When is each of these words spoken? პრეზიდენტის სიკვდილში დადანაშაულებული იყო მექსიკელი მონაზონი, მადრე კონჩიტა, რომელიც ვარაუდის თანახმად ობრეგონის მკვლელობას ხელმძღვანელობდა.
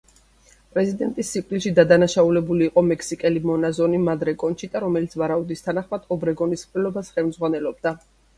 პრეზიდენტის 0.75 1.27
სიკვდილში 1.33 1.73
დადანაშაულებული 1.79 2.65
იყო 2.69 2.83
მექსიკელი 2.87 3.43
მონაზონი, 3.51 4.01
მადრე 4.09 4.35
კონჩიტა, 4.45 4.83
რომელიც 4.87 5.15
ვარაუდის 5.23 5.63
თანახმად 5.69 6.09
ობრეგონის 6.17 6.65
მკვლელობას 6.71 7.15
ხელმძღვანელობდა. 7.21 7.95